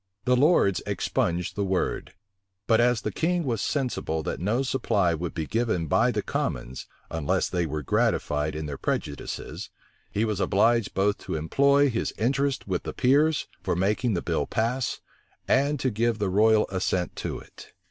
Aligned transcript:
The 0.25 0.35
lords 0.35 0.81
expunged 0.87 1.55
the 1.55 1.63
word; 1.63 2.15
but 2.65 2.81
as 2.81 3.01
the 3.01 3.11
king 3.11 3.43
was 3.43 3.61
sensible 3.61 4.23
that 4.23 4.39
no 4.39 4.63
supply 4.63 5.13
would 5.13 5.35
be 5.35 5.45
given 5.45 5.85
by 5.85 6.09
the 6.09 6.23
commons, 6.23 6.87
unless 7.11 7.47
they 7.47 7.67
were 7.67 7.83
gratified 7.83 8.55
in 8.55 8.65
their 8.65 8.79
prejudices, 8.79 9.69
he 10.09 10.25
was 10.25 10.39
obliged 10.39 10.95
both 10.95 11.19
to 11.19 11.35
employ 11.35 11.87
his 11.87 12.13
interest 12.17 12.67
with 12.67 12.81
the 12.81 12.93
peers 12.93 13.45
for 13.61 13.75
making 13.75 14.15
the 14.15 14.23
bill 14.23 14.47
pass, 14.47 15.01
and 15.47 15.79
to 15.81 15.91
give 15.91 16.17
the 16.17 16.31
royal 16.31 16.65
assent 16.71 17.15
to 17.17 17.37
it. 17.37 17.71